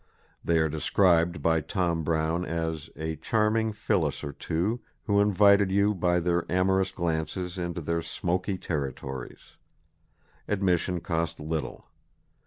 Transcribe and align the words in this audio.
They 0.43 0.57
are 0.57 0.67
described 0.67 1.43
by 1.43 1.61
Tom 1.61 2.03
Brown 2.03 2.43
as 2.43 2.89
"a 2.95 3.17
charming 3.17 3.71
Phillis 3.71 4.23
or 4.23 4.31
two, 4.33 4.79
who 5.05 5.19
invited 5.21 5.69
you 5.71 5.93
by 5.93 6.19
their 6.19 6.43
amorous 6.51 6.89
glances 6.89 7.59
into 7.59 7.81
their 7.81 8.01
smoaky 8.01 8.57
territories." 8.57 9.57
Admission 10.47 11.01
cost 11.01 11.39
little. 11.39 11.85